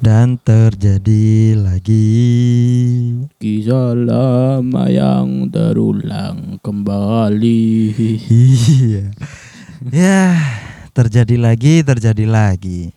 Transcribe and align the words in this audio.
Dan 0.00 0.40
terjadi 0.40 1.52
lagi 1.60 2.08
Kisah 3.36 3.92
lama 3.92 4.88
yang 4.88 5.52
terulang 5.52 6.56
kembali. 6.64 7.68
Iya 8.32 9.12
Ya 9.92 10.40
terjadi 10.96 11.36
lagi 11.36 11.84
terjadi 11.84 12.24
lagi 12.24 12.96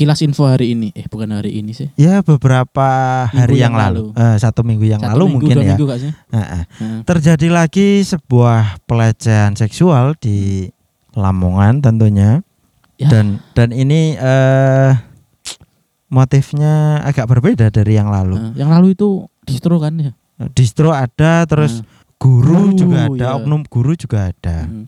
Kilas 0.00 0.24
info 0.24 0.48
hari 0.48 0.72
ini. 0.72 0.96
Eh 0.96 1.06
bukan 1.06 1.28
hari 1.36 1.60
ini 1.60 1.76
sih. 1.76 1.92
Ya 1.94 2.24
beberapa 2.24 3.28
hari 3.28 3.54
Minggu 3.54 3.62
yang, 3.62 3.76
yang 3.76 3.76
lalu, 3.78 4.10
lalu. 4.10 4.24
Eh, 4.26 4.36
Satu 4.40 4.66
minggu 4.66 4.86
yang 4.90 4.98
Satu 4.98 5.12
lalu 5.12 5.24
minggu, 5.28 5.36
mungkin 5.38 5.56
ya 5.60 5.76
minggu 5.76 5.86
sih? 6.00 6.12
Heeh. 6.34 6.62
Heeh. 6.66 6.98
Terjadi 7.06 7.48
lagi 7.52 8.02
sebuah 8.02 8.82
pelecehan 8.88 9.54
seksual 9.54 10.16
di 10.16 10.72
Lamongan 11.12 11.84
tentunya 11.84 12.40
Ya. 12.94 13.10
Dan 13.10 13.42
dan 13.58 13.74
ini 13.74 14.14
eh 14.14 15.13
motifnya 16.08 17.00
agak 17.02 17.26
berbeda 17.26 17.68
dari 17.68 17.96
yang 17.96 18.08
lalu 18.08 18.36
Nah, 18.36 18.52
yang 18.54 18.70
lalu 18.70 18.92
itu 18.92 19.24
distro 19.42 19.78
kan 19.78 19.94
ya. 19.96 20.12
Distro 20.52 20.90
ada 20.90 21.44
terus 21.44 21.80
guru 22.16 22.72
Guru, 22.72 22.78
juga 22.78 22.98
ada 23.06 23.26
ya. 23.30 23.36
oknum 23.36 23.62
guru 23.64 23.92
juga 23.94 24.30
ada 24.30 24.66
Hmm. 24.66 24.86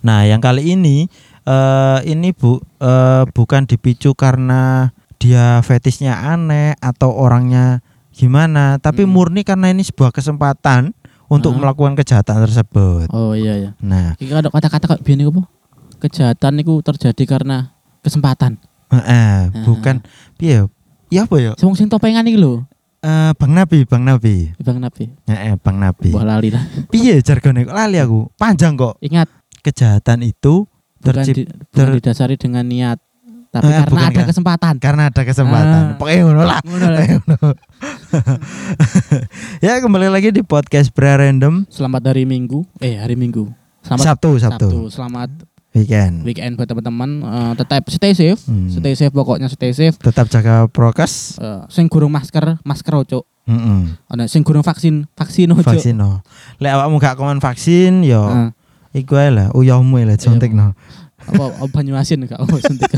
Nah, 0.00 0.24
yang 0.24 0.40
kali 0.40 0.72
ini 0.72 1.04
eh 1.42 1.98
ini 2.06 2.32
Bu 2.32 2.56
eh, 2.80 3.24
bukan 3.28 3.68
dipicu 3.68 4.16
karena 4.16 4.88
dia 5.20 5.60
fetisnya 5.60 6.16
aneh 6.32 6.72
atau 6.78 7.12
orangnya 7.12 7.84
gimana, 8.10 8.80
tapi 8.80 9.04
Hmm. 9.04 9.12
murni 9.12 9.44
karena 9.44 9.68
ini 9.68 9.84
sebuah 9.84 10.08
kesempatan 10.10 10.96
untuk 11.28 11.52
Ah. 11.52 11.58
melakukan 11.60 11.92
kejahatan 11.94 12.44
tersebut. 12.44 13.12
Oh 13.12 13.36
iya 13.36 13.58
ya. 13.58 13.70
Nah, 13.80 14.16
ada 14.16 14.48
kata-kata 14.48 14.96
biyen 15.02 15.26
iku 15.26 15.36
apa? 15.36 15.42
Kejahatan 15.98 16.60
itu 16.60 16.80
terjadi 16.80 17.22
karena 17.26 17.76
kesempatan. 18.00 18.56
Eh, 18.88 18.98
Ah. 18.98 19.40
bukan 19.62 20.02
piye? 20.34 20.66
Ya 21.06 21.22
apa 21.22 21.36
ya? 21.36 21.52
Wong 21.56 21.74
sing 21.74 21.86
topengan 21.86 22.22
iki 22.22 22.36
lho, 22.36 22.66
Eh, 22.98 23.30
Bang 23.34 23.52
Nabi, 23.52 23.84
Bang 23.84 24.02
Nabi. 24.02 24.50
Bang 24.58 24.78
Nabi. 24.78 25.06
Eh, 25.24 25.54
Bang 25.56 25.78
Nabi. 25.78 26.10
Wah 26.10 26.26
lali 26.26 26.50
lah. 26.50 26.64
Piye 26.90 27.20
jargone 27.20 27.62
kok 27.62 27.70
lali 27.72 27.96
aku? 27.96 28.26
Panjang 28.34 28.74
kok. 28.74 28.98
Ingat 28.98 29.30
Kejahatan 29.62 30.22
itu 30.22 30.66
bukan, 30.96 31.06
tercip 31.14 31.34
di- 31.36 31.46
bukan 31.46 31.70
ter- 31.70 31.94
didasari 31.94 32.34
dengan 32.34 32.62
niat, 32.62 32.98
tapi 33.48 33.66
Eh, 33.68 33.78
karena 33.80 34.00
ada 34.00 34.14
kan. 34.16 34.26
kesempatan. 34.26 34.74
karena 34.78 35.02
ada 35.06 35.22
kesempatan. 35.22 35.82
Ah. 35.84 35.94
Pokoknya 35.94 36.20
ngono 36.24 36.42
lah. 36.44 36.60
Ya 39.58 39.78
kembali 39.78 40.08
lagi 40.08 40.30
di 40.30 40.42
podcast 40.42 40.90
Bra 40.90 41.16
Random 41.16 41.66
Selamat 41.68 42.02
hari 42.06 42.24
Minggu. 42.24 42.62
Eh 42.78 42.94
hari 42.94 43.14
Minggu. 43.14 43.50
Selamat 43.82 44.02
Sabtu 44.04 44.30
Sabtu, 44.36 44.68
Selamat 44.88 45.30
weekend. 45.76 46.24
weekend 46.24 46.56
buat 46.56 46.64
teman-teman. 46.64 47.20
Eh, 47.20 47.52
tetap 47.54 47.84
stay 47.86 48.12
safe. 48.12 48.40
Hmm. 48.44 48.66
Stay 48.66 48.96
safe 48.96 49.12
pokoknya 49.12 49.46
stay 49.46 49.70
safe. 49.70 49.94
Tetap 49.94 50.26
jaga 50.26 50.64
prokes. 50.66 51.36
Eh, 51.36 51.60
sing 51.68 51.86
gurung 51.86 52.10
masker, 52.10 52.56
masker 52.64 52.94
ojo. 52.96 53.28
Heeh. 53.44 53.80
Ana 54.08 54.24
sing 54.26 54.40
gurung 54.40 54.64
vaksin, 54.64 55.04
vaksin 55.12 55.52
ojo. 55.52 55.62
Vaksin 55.62 55.94
no. 55.94 56.24
Lek 56.56 56.72
awakmu 56.72 56.96
gak 56.96 57.14
komen 57.14 57.38
vaksin 57.38 58.02
yo 58.02 58.26
Eh, 58.26 58.48
iku 58.96 59.14
ae 59.14 59.28
lah 59.28 59.52
uyahmu 59.52 60.00
lah 60.00 60.16
suntik 60.16 60.50
no. 60.50 60.72
apa 61.26 61.50
banyu 61.74 61.94
asin 61.94 62.22
gak 62.22 62.38
apa 62.38 62.56
suntik. 62.58 62.90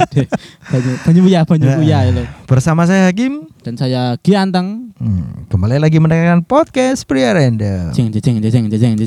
Banyu 0.68 0.90
banyu 1.00 1.22
ya, 1.26 1.40
banyu 1.44 1.68
Ya. 1.84 2.04
ya 2.04 2.12
lho. 2.12 2.24
Bersama 2.44 2.84
saya 2.84 3.08
Hakim. 3.08 3.48
Dan 3.60 3.76
saya 3.76 4.16
Gianteng. 4.20 4.87
Hmm, 4.98 5.46
kembali 5.46 5.78
lagi 5.78 6.02
mendengarkan 6.02 6.42
podcast 6.42 7.06
Pria 7.06 7.30
Random. 7.30 7.94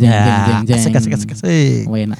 Ya, 0.07 0.23
jeng 0.47 0.63
jeng. 0.63 0.79
asik, 0.79 0.95
asik, 0.95 1.11
asik, 1.19 1.31
asik. 1.35 1.83
Oh, 1.91 1.99
enak. 1.99 2.15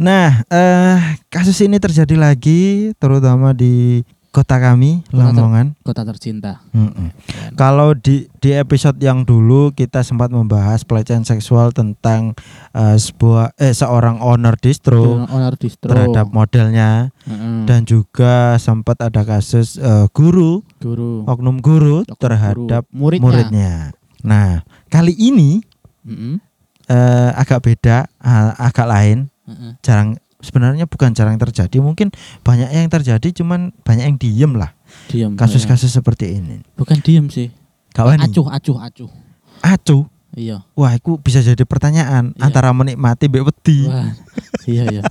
Nah, 0.00 0.40
eh 0.48 1.20
kasus 1.28 1.60
ini 1.60 1.76
terjadi 1.76 2.16
lagi 2.16 2.96
terutama 2.96 3.52
di 3.52 4.00
kota 4.32 4.56
kami, 4.56 5.04
Kota 5.04 5.12
ter- 5.12 5.36
Lamongan. 5.36 5.66
Kota 5.78 6.02
tercinta. 6.02 6.64
Mm-mm. 6.72 7.12
Kalau 7.52 7.92
di 7.92 8.24
di 8.34 8.50
episode 8.50 8.96
yang 8.96 9.22
dulu 9.22 9.70
kita 9.70 10.00
sempat 10.00 10.28
membahas 10.28 10.82
pelecehan 10.82 11.20
seksual 11.20 11.70
tentang 11.70 12.32
eh, 12.72 12.96
sebuah 12.96 13.52
eh 13.54 13.70
seorang 13.70 14.18
owner 14.18 14.56
distro 14.56 15.20
Owner 15.22 15.52
distro. 15.54 15.86
terhadap 15.86 16.26
modelnya 16.28 17.12
Heeh. 17.22 17.68
dan 17.68 17.84
juga 17.84 18.56
sempat 18.56 18.98
ada 18.98 19.20
kasus 19.22 19.76
eh, 19.76 20.08
guru 20.10 20.64
guru 20.78 21.22
oknum 21.24 21.60
guru 21.60 22.02
Oknum 22.02 22.16
terhadap 22.16 22.88
guru. 22.88 22.98
muridnya. 22.98 23.20
muridnya. 23.22 23.72
Nah, 24.22 24.48
kali 24.88 25.12
ini 25.12 25.60
Heeh. 26.02 26.40
eh, 26.88 27.30
agak 27.34 27.62
beda, 27.62 28.08
ah, 28.16 28.56
agak 28.56 28.88
lain, 28.88 29.18
Heeh. 29.44 29.76
jarang 29.80 30.16
sebenarnya 30.42 30.84
bukan 30.84 31.14
jarang 31.14 31.38
terjadi, 31.38 31.78
mungkin 31.78 32.10
banyak 32.42 32.68
yang 32.68 32.90
terjadi 32.90 33.28
cuman 33.42 33.72
banyak 33.82 34.04
yang 34.04 34.16
diem 34.18 34.52
lah 34.58 34.74
Diam. 35.08 35.38
kasus-kasus 35.38 35.88
seperti 35.88 36.36
ini. 36.42 36.60
Bukan 36.74 37.00
diem 37.00 37.30
sih. 37.30 37.48
Kawan 37.92 38.20
Acuh, 38.20 38.48
acuh, 38.48 38.76
acuh. 38.80 39.10
acu 39.62 39.98
Iya. 40.32 40.64
Wah, 40.72 40.96
itu 40.96 41.20
bisa 41.20 41.44
jadi 41.44 41.60
pertanyaan 41.68 42.32
Iya. 42.32 42.40
antara 42.40 42.72
menikmati 42.72 43.28
mbek 43.28 43.52
wedi. 43.52 43.84
Iya, 44.64 44.88
iya. 44.88 45.02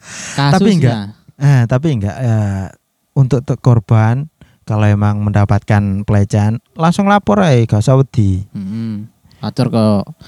Tapi 0.56 0.80
enggak. 0.80 1.12
Eh, 1.40 1.64
tapi 1.64 1.96
enggak 1.96 2.16
eh, 2.16 2.68
untuk 3.12 3.44
korban 3.60 4.28
kalau 4.64 4.84
emang 4.84 5.20
mendapatkan 5.20 6.04
pelecehan 6.04 6.60
langsung 6.76 7.08
lapor 7.08 7.40
aja 7.44 7.64
gak 7.64 7.80
usah 7.80 7.96
wedi. 8.00 8.44
Mm-mm. 8.56 9.08
Atur 9.40 9.72
ke 9.72 9.84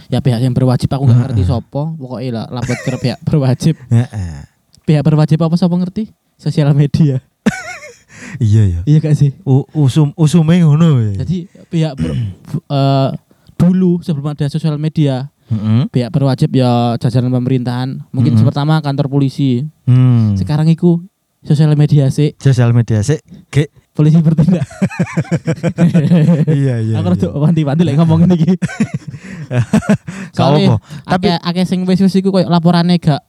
ya 0.08 0.24
pihak 0.24 0.40
yang 0.40 0.56
berwajib 0.56 0.88
aku 0.88 1.04
nggak 1.04 1.20
ngerti 1.28 1.44
sopo 1.44 1.92
pokoknya 2.00 2.30
lah 2.32 2.46
lapor 2.48 2.76
ke 2.80 2.96
pihak 2.96 3.20
berwajib 3.28 3.76
Heeh. 3.92 4.40
Pihak 4.82 5.02
berwajib 5.02 5.38
apa 5.38 5.54
sopo 5.54 5.74
ngerti 5.74 6.10
sosial 6.34 6.72
media 6.72 7.22
Iya 8.34 8.62
ya. 8.64 8.80
iya 8.84 8.98
gak 8.98 9.12
sih 9.12 9.36
U- 9.42 9.68
usum 9.76 10.10
usume 10.14 10.56
ngono 10.58 10.98
ya. 11.02 11.20
jadi 11.20 11.36
pihak 11.66 11.92
ber- 11.94 12.16
eh, 12.66 13.08
dulu 13.54 14.00
sebelum 14.00 14.32
ada 14.32 14.48
sosial 14.48 14.74
media 14.74 15.28
Heeh. 15.46 15.84
pihak 15.86 16.08
berwajib 16.08 16.48
ya 16.50 16.96
jajaran 16.96 17.28
pemerintahan 17.30 18.00
mungkin 18.08 18.32
Mm-mm. 18.34 18.46
pertama 18.46 18.80
kantor 18.80 19.06
polisi 19.06 19.68
Hmm. 19.84 20.32
sekarang 20.34 20.66
itu 20.66 21.04
sosial 21.42 21.74
media 21.74 22.06
sih 22.08 22.32
Sosial 22.36 22.70
media 22.70 23.02
sih. 23.02 23.18
Ge. 23.46 23.66
polisi 23.92 24.16
bertindak 24.16 24.64
iya 26.48 26.80
iya. 26.80 26.96
aku 26.96 27.12
rada 27.12 27.28
wanti-wanti 27.30 27.82
lek 27.82 27.94
ngomongin 27.94 28.32
iki 28.32 28.56
Gak 30.32 30.32
soalnya 30.32 30.68
apa. 30.72 30.76
Tapi 31.06 31.26
akeh 31.34 31.64
sing 31.66 31.84
wis 31.84 32.00
wis 32.00 32.14
iku 32.14 32.30
koyo 32.30 32.48
laporannya 32.48 32.96
gak 32.96 33.20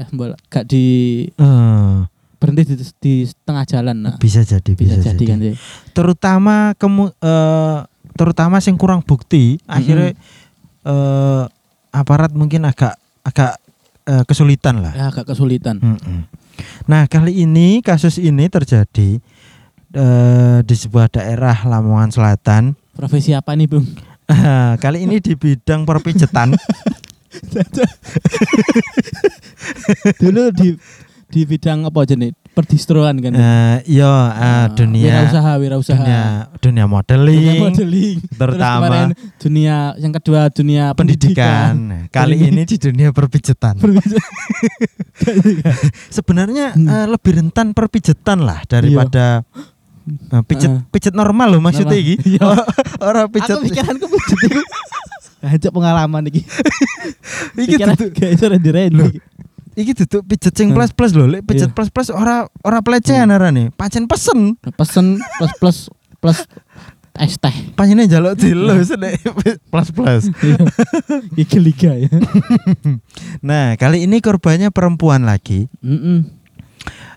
eh 0.00 0.08
mbak 0.08 0.40
gak 0.48 0.64
di 0.68 0.86
eh, 1.28 1.96
berhenti 2.40 2.74
di, 2.74 2.76
di 2.98 3.14
tengah 3.44 3.64
jalan 3.68 3.96
nah 4.02 4.14
bisa 4.18 4.42
jadi 4.42 4.72
bisa, 4.74 4.98
bisa, 4.98 5.12
jadi 5.12 5.24
kan 5.28 5.38
sih 5.38 5.54
Terutama 5.92 6.72
kemu 6.80 7.12
eh, 7.12 7.78
terutama 8.16 8.56
sing 8.58 8.80
kurang 8.80 9.04
bukti 9.04 9.60
akhirnya 9.68 10.16
eh, 10.82 11.44
aparat 11.92 12.32
mungkin 12.32 12.66
agak 12.66 12.96
agak 13.22 13.60
eh, 14.08 14.24
kesulitan 14.26 14.82
lah. 14.82 14.92
ya 14.96 15.04
agak 15.12 15.30
kesulitan 15.30 15.78
Mm-mm. 15.78 16.26
Nah 16.84 17.08
kali 17.08 17.48
ini 17.48 17.80
kasus 17.80 18.20
ini 18.20 18.48
terjadi 18.48 19.20
eh, 19.92 20.58
di 20.64 20.74
sebuah 20.74 21.12
daerah 21.12 21.64
Lamongan 21.68 22.12
Selatan. 22.12 22.76
profesi 22.92 23.32
apa 23.32 23.56
nih 23.56 23.72
bung 23.72 23.88
kali 24.84 25.08
ini 25.08 25.20
di 25.20 25.32
bidang 25.36 25.88
perpijetan. 25.88 26.56
dulu 30.18 30.50
di 30.52 30.68
di 31.28 31.48
bidang 31.48 31.88
apa 31.88 32.04
aja 32.04 32.12
nih 32.12 32.28
perdistroan 32.52 33.16
kan 33.18 33.32
iya 33.32 34.12
eh, 34.28 34.44
Ah, 34.44 34.66
dunia 34.68 35.24
wirausaha 35.24 35.52
wirausaha 35.56 36.04
dunia 36.04 36.24
dunia 36.60 36.84
modeling, 36.84 37.40
Dunia 37.40 37.54
modeling 37.58 38.16
terutama 38.36 38.96
dunia 39.40 39.76
yang 39.96 40.12
kedua 40.12 40.52
dunia 40.52 40.92
pendidikan. 40.92 42.04
Kali 42.12 42.36
Pendidikan. 42.36 42.52
ini 42.52 42.62
di 42.62 42.76
dunia 42.76 43.08
perpijetan. 43.10 43.80
Sebenarnya 46.12 46.76
Hmm. 46.76 46.88
eh, 46.88 47.06
lebih 47.08 47.32
rentan 47.34 47.72
perpijetan 47.72 48.44
lah 48.44 48.60
daripada 48.64 49.42
eh, 50.04 50.42
pijet 50.44 50.68
Ah. 50.68 50.80
pijet 50.88 51.14
normal 51.14 51.56
loh 51.56 51.60
maksudnya 51.62 51.96
iki. 51.96 52.20
Iya. 52.28 52.44
Orang 53.08 53.32
pijet 53.32 53.56
aku 53.56 53.64
pikiranku 53.66 54.04
pijet 54.06 54.38
itu 54.44 54.60
Ajak 55.42 55.74
pengalaman 55.74 56.30
iki. 56.30 56.46
iki 57.58 57.74
gak 57.74 58.30
iso 58.30 58.46
Loh. 58.46 59.10
Iki 59.74 59.92
duduk 59.94 60.22
pijet 60.26 60.52
sing 60.52 60.70
Hmm. 60.70 60.76
plus-plus 60.80 61.12
loh. 61.12 61.26
Lek 61.26 61.42
pijet 61.42 61.70
Iya. 61.70 61.74
plus-plus 61.74 62.08
ora 62.10 62.44
ora 62.60 62.78
pelecehan 62.80 63.28
arane. 63.28 63.72
Pancen 63.72 64.04
pesen. 64.04 64.56
Pesen 64.76 65.16
plus 65.38 65.52
plus 65.58 65.78
plus 66.18 66.38
es 67.12 67.36
teh. 67.36 67.56
Pancene 67.72 68.04
njaluk 68.04 68.36
dilo 68.36 68.76
sedek 68.80 69.20
plus-plus. 69.68 70.28
Iya. 70.40 70.60
Iki 71.42 71.58
liga 71.60 71.92
ya. 71.96 72.08
Nah, 73.46 73.74
kali 73.74 74.04
ini 74.04 74.20
korbannya 74.20 74.70
perempuan 74.70 75.24
lagi. 75.24 75.66
Heeh. 75.82 76.20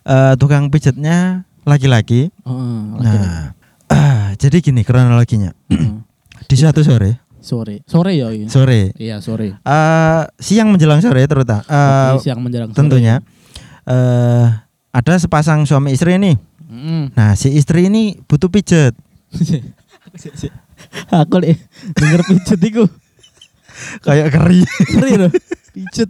Eh, 0.05 0.33
tukang 0.37 0.69
pijetnya 0.69 1.43
laki-laki. 1.65 2.29
Oh, 2.45 2.97
Nah, 3.01 3.57
ah, 3.89 4.33
jadi 4.41 4.61
gini 4.61 4.85
kronologinya. 4.85 5.53
Di 6.49 6.53
suatu 6.53 6.85
sore, 6.85 7.24
sore. 7.45 7.85
Sore 7.85 8.11
ya 8.11 8.27
ini. 8.29 8.49
sore, 8.49 8.89
Iya, 8.97 9.21
sore. 9.21 9.53
eh 9.55 10.23
siang 10.35 10.67
menjelang 10.67 10.99
sore 10.99 11.21
terutama, 11.23 11.61
eh, 11.61 12.11
Oke, 12.11 12.25
siang 12.25 12.41
menjelang 12.41 12.69
sore. 12.69 12.77
tentunya 12.77 13.21
eh 13.85 14.45
ada 14.89 15.13
sepasang 15.15 15.63
suami 15.63 15.93
istri 15.93 16.17
nih 16.17 16.35
Mm. 16.65 17.13
Nah, 17.13 17.37
si 17.37 17.53
istri 17.53 17.87
ini 17.87 18.17
butuh 18.19 18.49
pijet. 18.49 18.97
Aku. 20.11 20.49
Aku 21.07 21.35
lek 21.37 21.61
denger 21.93 22.21
pijet 22.25 22.59
iku 22.59 22.83
Kayak 24.01 24.33
keri. 24.33 24.65
ngeri 24.89 25.13
lho. 25.15 25.29
Pijet. 25.71 26.09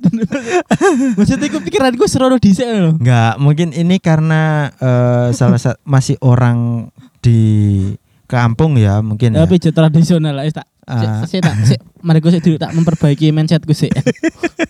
Maksudnya 1.14 1.46
iku 1.46 1.60
pikiranku 1.60 2.06
serono 2.06 2.38
dhisik 2.38 2.66
lho. 2.66 2.96
Enggak, 2.96 3.36
mungkin 3.38 3.74
ini 3.74 4.00
karena 4.00 4.72
eh, 4.74 5.30
salah 5.34 5.60
satu 5.60 5.78
masih 5.84 6.16
orang 6.22 6.90
di 7.20 7.42
kampung 8.26 8.78
ya, 8.78 9.02
mungkin 9.02 9.34
ya. 9.34 9.44
Ya 9.44 9.46
pijet 9.46 9.74
tradisional 9.74 10.34
lah 10.34 10.46
tak. 10.48 10.66
Ah. 10.86 11.26
Sik 11.26 11.42
tak 11.42 11.58
mari 12.00 12.22
gue 12.22 12.30
sik 12.30 12.42
dulu 12.42 12.58
tak 12.58 12.72
memperbaiki 12.72 13.30
mindsetku 13.30 13.74
sik. 13.74 13.90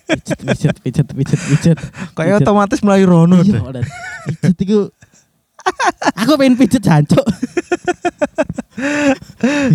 pijet 0.06 0.38
pijet 0.48 0.76
pijet 0.80 1.06
pijet 1.08 1.40
pijet. 1.42 1.76
Kayak 2.12 2.40
otomatis 2.40 2.80
mulai 2.80 3.04
rono 3.04 3.40
Iya, 3.40 3.60
udah. 3.60 3.84
pijet 4.26 4.56
iku 4.58 4.88
Aku 6.16 6.38
pengen 6.38 6.54
pijet 6.54 6.78
jancuk. 6.80 7.26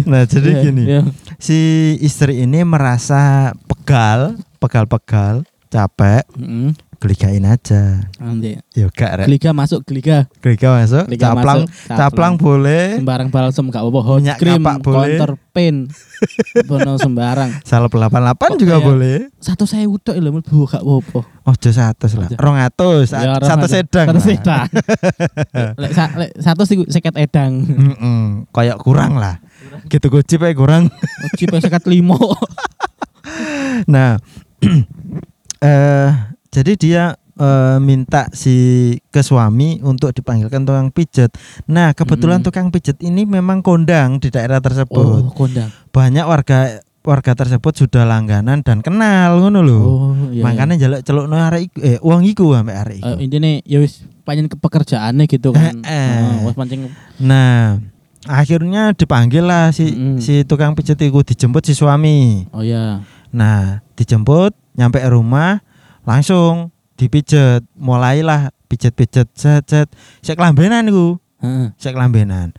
Nah, 0.06 0.24
jadi 0.24 0.50
Iya, 0.52 0.62
gini. 0.64 0.84
iya. 0.88 1.02
Si 1.36 1.58
istri 2.00 2.42
ini 2.42 2.62
merasa 2.62 3.52
pegal, 3.66 4.38
pegal-pegal, 4.58 5.44
capek, 5.72 6.28
Heeh. 6.34 6.76
geligain 6.98 7.42
aja. 7.42 8.04
Nanti. 8.18 8.60
Ya 8.72 8.86
gak 8.88 9.12
rek. 9.18 9.26
Geliga 9.26 9.52
masuk 9.52 9.82
geliga. 9.82 10.28
Geliga 10.38 10.76
masuk, 10.76 11.08
Geliga 11.08 11.32
caplang, 11.32 11.64
masuk, 11.64 11.88
caplang 11.90 12.34
boleh, 12.36 13.00
sembarang 13.00 13.30
balsem 13.30 13.66
gak 13.66 13.80
apa-apa 13.80 14.00
hot 14.04 14.20
Minyak 14.20 14.38
cream 14.38 14.62
counter 14.62 15.32
pain 15.50 15.76
bono 16.70 16.96
sembarang 16.96 17.60
salep 17.62 17.90
88 17.90 18.12
Kok 18.38 18.56
juga 18.56 18.72
kayak- 18.74 18.86
boleh. 18.86 19.18
satu 19.38 19.64
saya 19.64 19.84
udah 19.86 20.14
lho 20.14 20.32
mlebu 20.32 20.64
gak 20.66 20.80
apa-apa 20.80 21.20
Ojo 21.44 21.70
satu 21.70 22.06
lah, 22.14 22.30
rong 22.38 22.56
atus, 22.56 23.08
Ya, 23.10 23.36
satu 23.38 23.66
sedang. 23.66 24.08
satu 24.08 24.22
sedang 24.22 24.66
lek 25.82 25.92
sa- 25.92 26.14
lek 26.14 26.32
satu 26.38 26.64
sih 26.64 26.78
seket 26.86 27.16
edang 27.18 27.64
Mm-mm, 27.64 28.46
kayak 28.50 28.78
kurang 28.78 29.16
lah. 29.16 29.42
Gitu 29.88 30.06
gojip 30.06 30.40
aja 30.40 30.54
kurang. 30.54 30.92
cipe 31.34 31.58
seket 31.58 31.82
limo 31.86 32.16
Nah, 33.88 34.22
eh 35.62 36.10
jadi 36.50 36.74
dia 36.74 37.04
eh, 37.34 37.78
minta 37.80 38.28
si 38.32 38.56
ke 39.08 39.22
suami 39.22 39.80
untuk 39.80 40.12
dipanggilkan 40.12 40.62
tukang 40.62 40.90
pijet. 40.90 41.32
Nah, 41.66 41.92
kebetulan 41.92 42.40
Mm. 42.40 42.46
tukang 42.46 42.68
pijet 42.70 42.98
ini 43.00 43.24
memang 43.24 43.62
kondang 43.62 44.18
di 44.18 44.28
daerah 44.28 44.58
oh 44.58 44.64
tersebut. 44.64 45.32
kondang 45.32 45.70
Banyak 45.90 46.26
warga 46.26 46.60
warga 47.02 47.34
tersebut 47.34 47.74
sudah 47.76 48.04
langganan 48.04 48.62
dan 48.62 48.78
kenal 48.80 49.40
ngono 49.40 49.60
lho. 49.60 49.80
oh 49.80 50.14
iya 50.30 50.44
Makanya 50.44 50.78
jaluk 50.78 51.02
celukno 51.02 51.34
arek 51.36 51.62
iku 51.68 51.78
eh 51.80 51.98
uang 52.00 52.22
iku 52.24 52.46
ambek 52.54 52.78
arek 52.78 52.96
iku. 53.00 53.08
iya. 53.08 53.16
Eh, 53.16 53.24
intinya 53.24 53.50
ya 53.64 53.78
wis 53.80 53.94
panjen 54.22 54.46
ke 54.46 54.54
pekerjaannya 54.56 55.26
gitu 55.26 55.50
kan 55.50 55.82
Eh, 55.82 55.90
eh. 55.90 56.22
Oh, 56.38 56.46
wis 56.46 56.54
pancing 56.54 56.94
Nah, 57.18 57.82
akhirnya 58.24 58.94
dipanggil 58.94 59.42
lah 59.42 59.72
si 59.72 59.90
Mm-mm. 59.90 60.18
si 60.18 60.44
tukang 60.44 60.74
pijet 60.74 61.00
itu 61.00 61.22
dijemput 61.26 61.64
si 61.64 61.74
suami. 61.74 62.46
oh 62.52 62.62
iya 62.62 63.02
Nah, 63.32 63.80
dijemput 63.96 64.52
nyampe 64.74 65.00
rumah 65.04 65.64
langsung 66.04 66.70
dipijet. 66.96 67.64
Mulailah 67.74 68.52
pijet-pijet 68.68 69.28
set 69.34 69.64
set. 69.66 69.88
Sek 70.20 70.36
lambenan 70.36 70.86
iku, 70.86 71.16
Heeh. 71.40 71.72
sek 71.76 71.96
lambenan. 71.96 72.52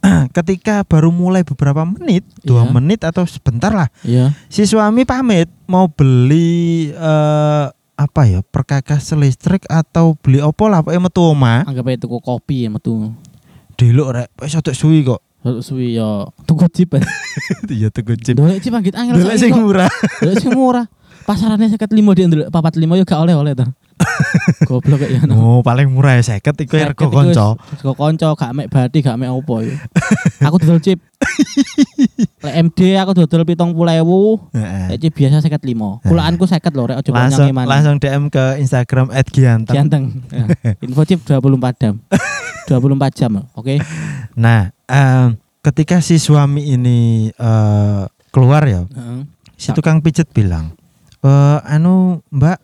Ketika 0.32 0.80
baru 0.82 1.12
mulai 1.12 1.44
beberapa 1.44 1.84
menit, 1.84 2.24
dua 2.40 2.64
Iya. 2.64 2.72
menit 2.72 3.00
atau 3.04 3.28
sebentar 3.28 3.68
lah, 3.68 3.92
iya 4.00 4.32
si 4.48 4.64
suami 4.64 5.04
pamit 5.04 5.44
mau 5.68 5.92
beli 5.92 6.88
eh, 6.88 7.66
apa 7.94 8.22
ya 8.24 8.40
perkakas 8.40 9.12
listrik 9.12 9.68
atau 9.68 10.16
beli 10.16 10.40
opo 10.40 10.72
lah 10.72 10.80
pokoknya 10.80 11.04
metu 11.04 11.20
omah 11.20 11.68
anggap 11.68 11.84
aja 11.84 11.98
tuku 12.00 12.16
kopi 12.16 12.64
ya 12.64 12.72
metu 12.72 13.12
delok 13.76 14.08
rek 14.10 14.28
wis 14.40 14.56
otok 14.56 14.72
suwi 14.72 15.04
kok 15.04 15.20
suwi 15.40 15.96
ya 15.96 16.28
tuku 16.44 16.68
chip 16.68 17.00
iya 17.72 17.88
tuku 17.88 18.12
chip 18.20 18.36
Dolek 18.36 18.60
chip 18.60 18.76
anggit 18.76 18.92
angel 18.92 19.16
saiki 19.24 19.48
sing 19.48 19.56
murah. 19.56 19.88
Dolek 20.20 20.36
sing 20.40 20.52
murah. 20.52 20.86
Pasarannya 21.28 21.68
seket 21.70 21.90
lima 21.92 22.16
dia 22.16 22.26
ndelok 22.26 22.48
papat 22.50 22.74
lima 22.80 22.96
yo 22.96 23.04
gak 23.04 23.20
oleh-oleh 23.20 23.54
to. 23.54 23.66
Goblok 24.68 25.04
kayak 25.04 25.28
ya. 25.28 25.36
oh 25.36 25.60
paling 25.60 25.92
murah 25.92 26.16
ya 26.16 26.24
seket 26.24 26.56
iku 26.64 26.80
ya 26.80 26.88
rego 26.96 27.12
konco 27.12 27.60
Rego 27.60 27.92
konco 27.92 28.32
gak 28.32 28.56
mek 28.56 28.72
badi 28.72 29.04
gak 29.04 29.20
mek 29.20 29.28
opo 29.28 29.60
ya. 29.60 29.76
Aku 30.48 30.56
dodol 30.56 30.80
chip. 30.80 31.04
Lek 32.40 32.54
MD 32.64 32.96
aku 32.96 33.12
dodol 33.12 33.44
70.000. 33.44 33.76
Heeh. 34.56 34.86
Lek 34.96 34.98
chip 35.04 35.12
biasa 35.12 35.44
seket 35.44 35.62
lima. 35.68 36.00
Kulaanku 36.00 36.48
seket 36.48 36.72
lho 36.72 36.88
rek 36.88 36.98
aja 37.04 37.10
langsung 37.12 37.44
nyanyi 37.44 37.52
mana. 37.52 37.68
langsung 37.68 37.96
DM 38.00 38.24
ke 38.32 38.44
Instagram 38.64 39.12
@gianteng. 39.28 39.76
Ganteng. 39.76 40.04
Ya. 40.32 40.44
Info 40.88 41.04
chip 41.04 41.20
24 41.28 41.76
jam. 41.76 41.94
24 42.70 43.18
jam, 43.18 43.30
oke? 43.58 43.82
Nah, 44.38 44.70
ketika 45.60 45.98
si 45.98 46.22
suami 46.22 46.70
ini 46.70 47.28
eh, 47.34 48.02
keluar 48.30 48.62
ya, 48.64 48.86
Heeh. 48.86 49.26
si 49.58 49.74
tukang 49.74 49.98
pijet 49.98 50.30
bilang, 50.30 50.78
"Eh 51.20 51.58
anu, 51.64 52.24
Mbak, 52.32 52.58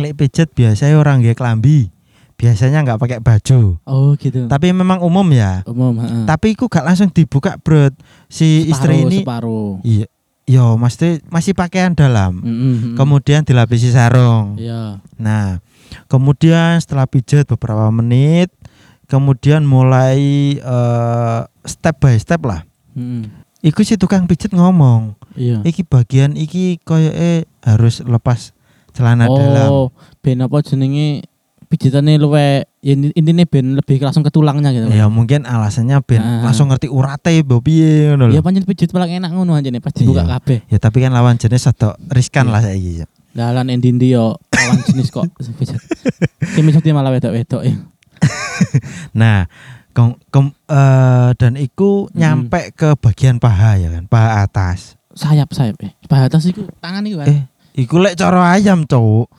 lek 0.00 0.14
pijet 0.18 0.48
biasanya 0.52 0.98
orang 1.00 1.22
nggak 1.24 1.38
kelambi. 1.38 1.88
Biasanya 2.34 2.82
nggak 2.82 2.98
pakai 2.98 3.18
baju. 3.22 3.78
Oh, 3.86 4.18
gitu. 4.18 4.50
Tapi 4.50 4.74
memang 4.74 4.98
umum 5.00 5.24
ya. 5.30 5.62
Umum, 5.70 6.02
heeh. 6.02 6.26
Tapi 6.26 6.58
ku 6.58 6.66
gak 6.66 6.82
langsung 6.82 7.08
dibuka, 7.14 7.54
Bro. 7.62 7.94
Si 8.26 8.66
istri 8.66 9.00
Separuh, 9.00 9.06
ini 9.06 9.18
separuh. 9.22 9.70
iya, 9.86 10.06
yo 10.44 10.74
mesti 10.74 11.22
masih 11.30 11.54
pakaian 11.54 11.94
dalam. 11.94 12.42
Mm, 12.42 12.50
mm, 12.50 12.74
mm. 12.74 12.94
Kemudian 12.98 13.46
dilapisi 13.46 13.94
sarung. 13.94 14.58
Iya. 14.58 14.98
Nah, 15.14 15.62
kemudian 16.10 16.82
setelah 16.82 17.06
pijat 17.06 17.46
beberapa 17.46 17.86
menit, 17.94 18.50
kemudian 19.06 19.62
mulai 19.62 20.18
eh, 20.58 21.40
step 21.64 22.02
by 22.02 22.18
step 22.18 22.42
lah. 22.42 22.66
Mm, 22.98 23.30
Iku 23.64 23.80
si 23.80 23.96
tukang 23.96 24.28
pijat 24.28 24.52
ngomong, 24.52 25.16
Iya. 25.34 25.64
iki 25.64 25.82
bagian 25.82 26.36
iki 26.36 26.76
koyo 26.78 27.08
eh 27.08 27.48
harus 27.60 28.04
lepas 28.04 28.52
celana 28.92 29.24
dalam. 29.24 29.68
Oh, 29.68 29.88
ben 30.20 30.38
apa 30.38 30.60
jenenge 30.60 31.24
pijitane 31.64 32.14
luwe 32.14 32.68
ya 32.78 32.92
inti- 32.92 33.16
intine 33.16 33.48
ben 33.48 33.72
lebih 33.72 33.98
langsung 33.98 34.20
ke 34.20 34.28
tulangnya 34.28 34.68
gitu. 34.70 34.86
Ya 34.86 35.08
mungkin 35.08 35.42
alasannya 35.42 35.96
ben 36.04 36.20
Ah. 36.20 36.44
langsung 36.44 36.68
ngerti 36.68 36.86
urate 36.86 37.40
mbok 37.40 37.64
piye 37.64 38.12
ngono 38.12 38.28
lho. 38.28 38.36
Ya 38.36 38.44
pancen 38.44 38.62
pijit 38.62 38.92
paling 38.92 39.16
enak 39.16 39.32
ngono 39.32 39.56
anjene 39.56 39.80
pas 39.80 39.90
dibuka 39.90 40.22
Iya. 40.22 40.36
kabeh. 40.38 40.58
Ya 40.68 40.76
tapi 40.76 41.00
kan 41.00 41.10
lawan 41.10 41.34
jenis 41.34 41.64
atau 41.64 41.96
riskan 42.06 42.46
Iya. 42.46 42.52
lah 42.52 42.60
saiki. 42.62 42.92
Dalan 43.32 43.66
endi-endi 43.66 44.12
yo 44.12 44.36
lawan 44.52 44.78
jenis 44.84 45.08
kok 45.08 45.24
pijit. 45.58 45.80
Pijit 46.52 46.84
malah 46.92 47.10
wedok-wedok 47.10 47.64
ya. 47.64 47.74
Nah, 49.12 49.50
kong- 49.94 50.18
kem- 50.28 50.58
eh, 50.66 51.30
dan 51.34 51.54
iku 51.54 52.06
Hmm. 52.06 52.12
nyampe 52.12 52.74
ke 52.74 52.98
bagian 52.98 53.38
paha 53.38 53.78
ya 53.78 53.88
kan, 53.88 54.04
paha 54.04 54.42
atas. 54.42 54.98
Sayap-sayap 55.14 55.78
eh. 55.80 55.92
Paha 56.04 56.26
atas 56.26 56.44
iku 56.44 56.66
tangan 56.76 57.06
iku 57.06 57.22
kan. 57.22 57.26
Eh, 57.30 57.40
iku 57.78 57.96
lek 57.96 58.14
cara 58.14 58.52
ayam, 58.52 58.82
Cuk. 58.82 59.30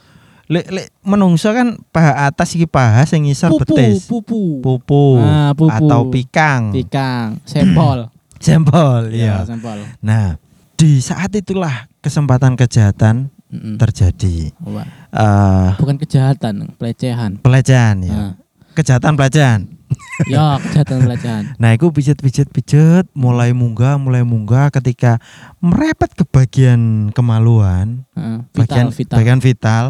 Lek 0.45 0.69
lek 0.69 0.87
menungso 1.01 1.49
kan 1.49 1.75
paha 1.89 2.25
atas 2.25 2.53
iki 2.53 2.63
paha 2.63 3.03
sing 3.03 3.25
ngisor 3.25 3.51
pupu, 3.51 3.75
betis. 3.75 4.05
pupu. 4.05 4.41
Pupu, 4.61 5.17
Ah, 5.17 5.51
pupu. 5.51 5.73
atau 5.73 6.01
pikang. 6.07 6.71
Pikang, 6.71 7.43
sempol. 7.43 8.07
Jempol, 8.45 9.09
Ya, 9.09 9.17
iya. 9.31 9.35
sempol. 9.43 9.81
Nah, 9.99 10.37
di 10.73 10.99
saat 10.99 11.33
itulah 11.33 11.89
kesempatan 11.99 12.53
kejahatan 12.53 13.33
terjadi. 13.73 14.53
Wah, 14.61 14.85
eh 15.09 15.69
Bukan 15.75 15.97
kejahatan, 15.97 16.75
pelecehan. 16.75 17.39
pelecehan 17.39 17.95
ya. 17.99 18.13
Nah, 18.13 18.33
Kejahatan 18.71 19.15
pelecehan. 19.15 19.74
ya 20.31 20.57
kejahatan 20.59 20.97
pelecehan. 21.03 21.43
Nah, 21.55 21.73
itu 21.73 21.85
pijet-pijet-pijet 21.87 23.05
mulai 23.13 23.51
munggah, 23.51 23.95
mulai 23.95 24.23
munggah 24.23 24.71
ketika 24.71 25.21
merepet 25.59 26.13
ke 26.13 26.23
bagian 26.23 27.11
kemaluan, 27.11 28.03
Heeh, 28.15 28.39
bagian 28.53 28.89
vital, 28.89 28.97
vital. 28.97 29.15
bagian 29.17 29.39
vital. 29.39 29.83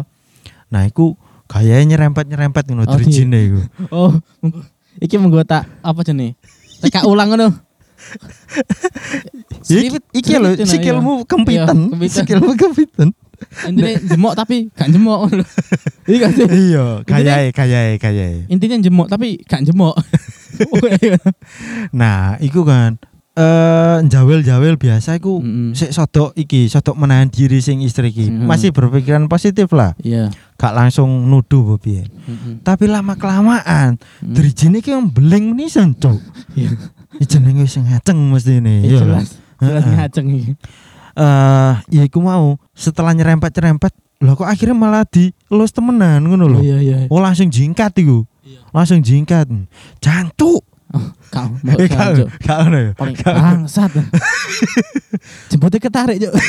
Nah, 0.68 0.82
itu 0.84 1.14
gayanya 1.46 1.94
nyerempet-nyerempet 1.96 2.62
ngono 2.66 2.84
Oh, 2.84 2.94
drijine 2.94 3.38
iku. 3.40 3.60
Oh, 3.94 4.10
iki 4.98 5.16
menggo 5.16 5.40
tak 5.42 5.64
apa 5.80 6.00
jenenge? 6.02 6.34
Teka 6.82 7.06
ulang 7.06 7.32
ngono. 7.32 7.48
Iki, 9.66 9.98
iki 10.14 10.32
lho 10.38 10.54
sikilmu 10.62 11.12
Iya, 11.18 11.26
kempitan. 11.26 11.78
sikilmu 11.98 12.54
kempitan. 12.54 13.08
Intinya 13.64 13.92
jemok 14.06 14.34
tapi 14.34 14.56
gak 14.72 14.88
jemok. 14.88 15.20
Iya 16.06 16.18
kan 16.22 16.30
sih? 16.32 16.46
Iya, 16.46 16.84
kayae 17.02 17.50
kayae 17.50 17.98
kayae. 17.98 18.46
Intinya 18.46 18.78
jemok 18.78 19.08
tapi 19.08 19.42
gak 19.42 19.62
jemok. 19.62 19.94
Nah, 21.92 22.38
iku 22.38 22.62
kan 22.62 22.96
eh 23.36 24.00
jawel-jawel 24.08 24.80
biasa 24.80 25.20
iku 25.20 25.44
Mm-mm. 25.44 25.76
sik 25.76 25.92
sodok 25.92 26.32
iki, 26.32 26.72
sodok 26.72 26.96
menahan 26.96 27.28
diri 27.28 27.60
sing 27.60 27.84
istri 27.84 28.08
iki. 28.08 28.32
Mm. 28.32 28.48
Masih 28.48 28.72
berpikiran 28.72 29.28
positif 29.28 29.68
lah, 29.70 29.92
Iya. 30.00 30.32
gak 30.56 30.72
langsung 30.72 31.28
nuduh 31.28 31.76
piye. 31.76 32.08
Mm-mm. 32.24 32.64
Tapi 32.64 32.88
lama 32.88 33.12
kelamaan 33.12 34.00
Mm. 34.24 34.32
Drijine 34.32 34.80
iki 34.80 34.88
yang 34.88 35.12
beling 35.12 35.52
menisan, 35.52 35.92
Cuk. 35.92 36.16
Iya. 36.56 36.72
Jenenge 37.20 37.60
wis 37.60 37.76
ngaceng 37.76 38.16
mesti 38.32 38.56
ini. 38.56 38.74
Iya, 38.80 38.88
Iya. 38.88 38.98
jelas. 39.04 39.28
Jelas 39.60 39.84
ngaceng 39.84 40.26
iki. 40.32 40.52
Eh, 41.16 41.72
ya 41.90 42.02
iku 42.04 42.20
mau 42.20 42.60
setelah 42.76 43.16
nyerempet-nyerempet, 43.16 43.88
lho 44.20 44.32
kok 44.36 44.44
akhirnya 44.44 44.76
malah 44.76 45.08
di 45.08 45.32
los 45.48 45.72
temenan 45.72 46.20
ngono 46.22 46.44
lho. 46.46 46.60
Iya, 46.60 46.76
iya. 46.78 46.96
Oh 47.08 47.18
langsung 47.18 47.48
jingkat 47.48 47.96
iku. 47.96 48.28
Langsung 48.68 49.00
jingkat. 49.00 49.48
Jancuk. 49.98 50.60
Kau 51.32 51.48
gak 51.64 51.76
Cuk. 52.14 52.28
gak 52.40 52.56
ngono 52.62 52.78
ya. 52.78 52.90
Paling 52.94 53.16
Gak- 53.16 53.32
bangsat. 53.34 53.90
Jemputnya 55.48 55.80
ketarik, 55.80 56.16
Cuk. 56.20 56.34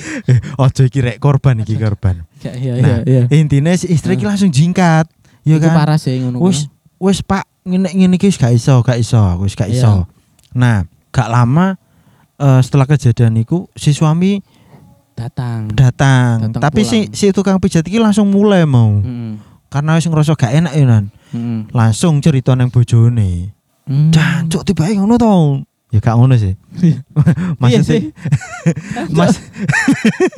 Eh, 0.00 0.40
Ojo 0.56 0.88
iki 0.88 1.04
rek 1.04 1.20
korban 1.20 1.60
iki 1.60 1.76
korban. 1.76 2.24
Ya, 2.40 2.56
iya, 2.56 2.72
iya, 2.72 2.80
Nah, 2.80 2.98
iya. 3.04 3.22
Intine 3.36 3.76
si 3.76 3.84
istri 3.92 4.16
iki 4.16 4.24
langsung 4.24 4.48
jingkat. 4.48 5.04
Ya 5.44 5.60
kan? 5.60 5.76
parah 5.76 6.00
sih 6.00 6.16
ngono. 6.16 6.40
Wis 6.40 6.72
wis 6.96 7.20
Pak 7.20 7.44
ngene 7.68 7.92
ngene 7.92 8.16
iki 8.16 8.32
gak 8.32 8.56
iso, 8.56 8.80
gak 8.80 8.96
iso, 8.96 9.20
wis 9.44 9.52
gak 9.52 9.68
Iya. 9.68 9.84
iso. 9.84 10.08
Nah, 10.56 10.88
gak 11.12 11.28
lama 11.28 11.76
eh, 12.40 12.60
setelah 12.60 12.86
kejadian 12.86 13.36
itu 13.36 13.68
si 13.72 13.92
suami 13.92 14.40
datang. 15.12 15.68
datang, 15.68 16.48
Datang 16.48 16.62
tapi 16.62 16.80
si 16.82 17.04
pulang. 17.04 17.12
si 17.12 17.26
tukang 17.30 17.58
pijat 17.58 17.84
iki 17.84 17.96
langsung 17.96 18.26
mulai 18.26 18.64
mau 18.64 18.98
Heeh. 18.98 19.36
karena 19.68 19.94
wis 19.94 20.04
ngerasa 20.04 20.32
gak 20.32 20.52
enak 20.54 20.72
ya 20.72 20.84
nan 20.84 21.04
Heeh. 21.30 21.68
langsung 21.70 22.18
cerita 22.18 22.52
nang 22.52 22.68
bojone 22.68 23.52
Hmm. 23.82 24.08
jancuk 24.08 24.62
tiba 24.62 24.86
ngono 24.88 25.14
to 25.14 25.34
ya 25.90 25.98
gak 25.98 26.14
ngono 26.14 26.32
sih 26.34 26.54
Iya 26.78 27.02
maksudnya 27.58 27.82
sih. 27.82 28.02
mas 29.18 29.34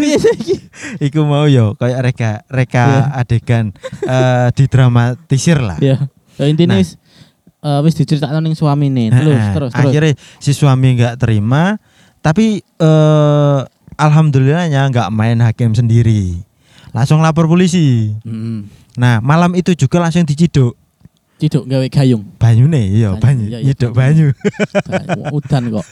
Iya 0.01 0.17
sih 0.17 0.33
iki. 0.35 0.55
iku 1.03 1.23
mau 1.23 1.45
yo 1.45 1.77
kayak 1.77 2.01
reka 2.03 2.31
reka 2.49 2.81
Iya. 2.83 3.03
adegan 3.15 3.65
eh 4.03 4.49
didramatisir 4.53 5.61
lah 5.61 5.77
Iya. 5.79 6.09
Ya 6.35 6.45
intinya 6.49 6.75
Nah. 6.75 6.81
wis 6.81 6.97
eh, 7.61 7.81
wis 7.83 7.95
diceritakno 7.95 8.41
ning 8.41 8.57
suamine. 8.57 9.07
Terus 9.07 9.37
terus 9.53 9.71
terus. 9.71 9.85
akhirnya 9.85 10.13
si 10.41 10.51
suami 10.51 10.97
nggak 10.97 11.15
terima 11.17 11.77
tapi 12.23 12.47
eh 12.63 13.61
alhamdulillahnya 13.93 14.89
nggak 14.89 15.09
main 15.11 15.39
hakim 15.39 15.75
sendiri 15.75 16.39
langsung 16.91 17.21
lapor 17.21 17.45
polisi 17.45 18.15
Heeh. 18.17 18.59
nah 18.95 19.19
malam 19.19 19.53
itu 19.53 19.75
juga 19.75 19.99
langsung 19.99 20.23
diciduk 20.23 20.79
Ciduk 21.43 21.67
gawe 21.67 21.83
gayung. 21.91 22.23
banyune 22.39 22.79
iya 22.79 23.19
Banyu, 23.19 23.51
iya, 23.51 23.59
iya, 23.59 23.75
nyiduk 23.75 23.91
banyu. 23.91 24.31
Udan 25.35 25.75
kok. 25.75 25.83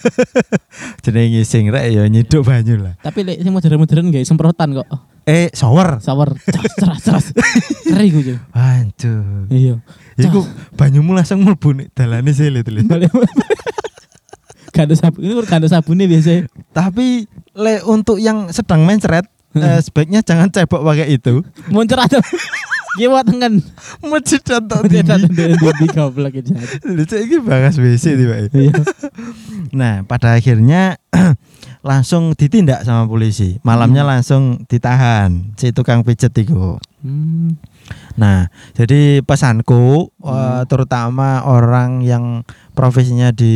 jenenge 1.02 1.42
ngising 1.42 1.74
rek 1.74 1.90
ya 1.90 2.06
nyiduk 2.06 2.46
banyu 2.46 2.78
lah 2.78 2.94
Tapi 3.02 3.26
lek 3.26 3.42
sing 3.42 3.50
modern-modern 3.50 4.14
gawe 4.14 4.22
semprotan 4.22 4.78
kok. 4.78 4.86
eh 5.26 5.50
shower 5.50 5.98
Sawer 5.98 6.38
ceras 6.78 7.02
ceras. 7.02 7.26
Keri 7.82 8.08
ku 8.14 8.22
Cuk. 8.22 8.38
Hancur. 8.54 9.50
Iya. 9.50 9.82
Iku 10.22 10.46
banyumu 10.78 11.18
langsung 11.18 11.42
mlebu 11.42 11.74
nek 11.74 11.98
dalane 11.98 12.30
sile 12.30 12.62
tuh. 12.62 12.78
Ada 14.70 14.94
sabun, 14.96 15.20
ini 15.26 15.32
gak 15.44 15.60
ada 15.60 15.68
sabunnya 15.68 16.06
biasa. 16.08 16.46
Tapi 16.72 17.26
le 17.58 17.82
untuk 17.84 18.16
yang 18.22 18.48
sedang 18.54 18.86
mencret 18.86 19.26
eh, 19.58 19.80
sebaiknya 19.82 20.22
jangan 20.22 20.48
cebok 20.48 20.82
pakai 20.86 21.10
itu. 21.10 21.42
Muncul 21.68 21.98
ada. 21.98 22.18
Kiwa 22.98 23.22
tengen. 23.22 23.62
Masjid 24.02 24.42
contoh 24.42 24.82
tinggi. 24.82 25.06
di 25.54 25.86
goblok 25.94 26.34
itu. 26.34 26.50
Lucu 26.90 27.16
iki 27.22 27.38
bahas 27.38 27.78
WC 27.78 28.18
tiba. 28.18 28.50
Iya. 28.50 28.82
Nah, 29.70 30.02
pada 30.02 30.34
akhirnya 30.34 30.98
langsung 31.80 32.32
ditindak 32.32 32.82
sama 32.82 33.04
polisi. 33.04 33.56
Malamnya 33.60 34.02
Hmm. 34.02 34.10
langsung 34.10 34.42
ditahan 34.64 35.54
si 35.54 35.70
tukang 35.70 36.00
pijet 36.00 36.32
itu. 36.34 36.76
Hmm. 37.00 37.56
Nah, 38.14 38.46
jadi 38.72 39.20
pesanku 39.20 40.12
Hmm. 40.16 40.28
eh, 40.28 40.62
terutama 40.66 41.40
orang 41.42 42.00
yang 42.00 42.44
profesinya 42.72 43.30
di 43.30 43.54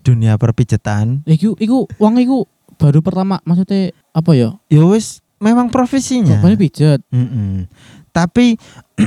dunia 0.00 0.34
perpijetan, 0.34 1.22
Iku 1.24 1.54
iku 1.56 1.86
wong 1.96 2.18
iku 2.18 2.44
baru 2.74 2.98
pertama 3.00 3.38
maksudnya 3.42 3.94
apa 4.10 4.30
ya? 4.34 4.50
ya 4.66 4.82
wis 4.84 5.22
memang 5.38 5.70
profesinya. 5.70 6.38
Bapaknya 6.38 6.58
pijet. 6.58 7.00
Mm-mm. 7.08 7.70
Tapi 8.10 8.58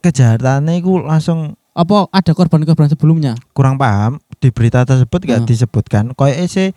kejahatannya 0.00 0.78
itu 0.78 0.98
langsung 0.98 1.54
Apa 1.70 2.08
ada 2.08 2.32
korban-korban 2.32 2.88
sebelumnya? 2.88 3.36
kurang 3.52 3.76
paham 3.76 4.16
di 4.38 4.48
berita 4.52 4.84
tersebut 4.84 5.20
gak 5.24 5.42
Hmm. 5.42 5.48
disebutkan. 5.48 6.04
Kayak 6.12 6.46
sih 6.48 6.68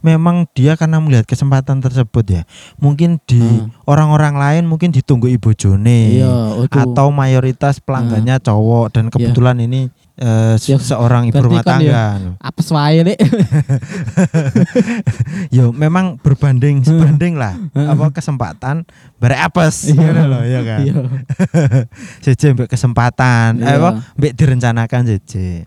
memang 0.00 0.46
dia 0.54 0.78
karena 0.78 1.02
melihat 1.02 1.26
kesempatan 1.26 1.82
tersebut 1.82 2.24
ya. 2.24 2.42
Mungkin 2.78 3.18
di 3.26 3.42
Hmm. 3.42 3.74
orang-orang 3.84 4.38
lain 4.38 4.62
mungkin 4.66 4.94
ditunggu 4.94 5.28
ibu 5.28 5.52
Jone 5.52 6.22
Iya, 6.22 6.64
atau 6.70 7.10
mayoritas 7.10 7.82
pelanggannya 7.82 8.38
cowok 8.38 8.94
dan 8.94 9.04
kebetulan 9.10 9.58
ini 9.60 9.90
eh, 10.18 10.54
se- 10.56 10.70
Ya, 10.70 10.78
seorang 10.78 11.26
ibu 11.26 11.38
rumah 11.40 11.62
kan 11.62 11.78
tangga. 11.78 12.34
apa 12.36 12.60
wae 12.68 13.00
Lek? 13.02 13.18
Yo 15.50 15.70
memang 15.70 16.18
berbanding 16.18 16.82
sebanding 16.82 17.34
lah 17.34 17.54
Hmm. 17.70 17.88
apa 17.88 18.10
kesempatan 18.10 18.82
bare 19.16 19.36
apes 19.36 19.88
Iya. 19.88 19.96
ngono 19.96 20.22
loh 20.28 20.42
ya 20.42 20.60
kan. 20.60 20.78
Iya. 20.80 20.94
Jeje 22.24 22.46
mbek 22.52 22.68
kesempatan, 22.68 23.58
eh, 23.58 23.64
Iya. 23.64 23.78
apa 23.78 23.88
mbek 24.14 24.32
direncanakan 24.34 25.02
jeje. 25.06 25.64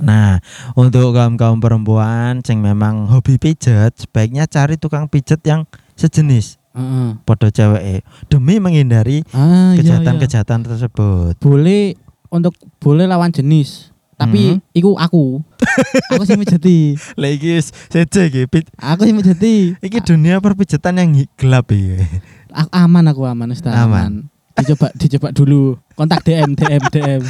Nah, 0.00 0.40
untuk 0.74 1.12
kaum-kaum 1.12 1.58
perempuan 1.58 2.10
yang 2.42 2.58
memang 2.60 3.06
hobi 3.06 3.36
pijet, 3.36 3.96
sebaiknya 3.96 4.44
cari 4.44 4.76
tukang 4.76 5.06
pijet 5.06 5.40
yang 5.42 5.64
sejenis 5.94 6.56
Heeh. 6.70 7.18
podo 7.22 7.48
cewek 7.48 8.00
demi 8.26 8.56
menghindari 8.56 9.20
Ah, 9.28 9.72
iya, 9.72 9.74
iya. 9.74 9.76
kejahatan-kejahatan 9.76 10.60
tersebut. 10.62 11.34
boleh 11.38 11.96
untuk 12.30 12.54
boleh 12.78 13.04
lawan 13.04 13.28
jenis. 13.28 13.90
Tapi 14.14 14.52
Hmm. 14.52 14.60
iku 14.70 14.94
aku. 14.94 15.40
Aku 16.12 16.22
sih 16.22 16.36
mijeti. 16.36 16.92
Lagi 17.16 17.56
iki, 17.56 18.42
pi- 18.44 18.68
aku 18.76 19.02
sih 19.02 19.12
mijeti. 19.12 19.72
Iki 19.76 19.98
dunia 20.04 20.36
perpijetan 20.38 20.92
yang 20.94 21.08
gelap 21.34 21.68
iki. 21.68 22.04
aku 22.50 22.68
aman 22.70 23.04
aku 23.06 23.24
aman 23.24 23.48
Ustaz, 23.48 23.72
Aman. 23.72 24.28
dicoba 24.52 24.92
dicoba 24.92 25.28
dulu. 25.30 25.80
Kontak 25.94 26.20
DM 26.20 26.52
DM 26.52 26.82
DM 26.86 27.20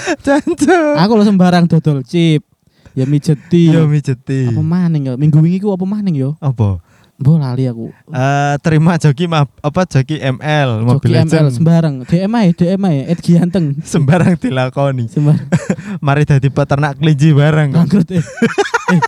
aku 0.97 1.12
lo 1.12 1.23
sembarang 1.23 1.64
dodol 1.64 2.02
chip 2.02 2.42
ya 2.90 3.07
mijeti. 3.07 3.71
Yo 3.71 3.87
mijeti. 3.87 4.49
apa 4.49 4.59
maning 4.59 5.02
ya? 5.04 5.14
Minggu 5.14 5.38
wingi 5.38 5.62
ku 5.62 5.71
apa 5.71 5.85
maning 5.85 6.19
yo 6.19 6.35
Apa? 6.38 6.83
Mbok 7.20 7.36
lali 7.36 7.68
aku 7.68 7.92
Eh, 8.08 8.54
terima 8.58 8.96
joki 8.96 9.28
ma 9.28 9.44
apa 9.44 9.82
joki 9.84 10.16
ML 10.16 10.70
Joki 10.80 10.86
mobil 10.88 11.12
ML 11.20 11.46
sembarang 11.52 11.94
DM 12.02 12.32
ae 12.32 12.48
DM 12.50 12.82
ae 12.82 12.98
Ed 13.06 13.20
Ganteng 13.20 13.66
sembarang 13.92 14.34
dilakoni. 14.34 15.04
sembarang 15.06 15.44
Mari 16.06 16.24
dadi 16.24 16.48
peternak 16.48 16.96
kelinci 16.96 17.30
bareng. 17.30 17.70
bangkrut 17.70 18.08
eh 18.10 18.24
eh 18.96 19.00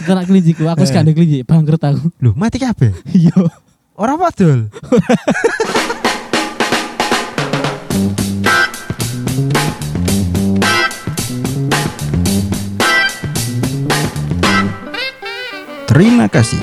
ternak 0.00 0.24
kelinci 0.24 0.56
ku 0.56 0.64
aku 0.64 0.82
Eh. 0.82 0.88
sekandar 0.88 1.12
kelinci 1.12 1.44
bangkrut 1.44 1.82
aku 1.82 2.08
Loh, 2.18 2.32
mati 2.32 2.56
kabeh. 2.56 2.96
iya 3.12 3.36
Ora 3.92 4.16
padul. 4.16 4.72
Terima 15.86 16.30
kasih 16.30 16.62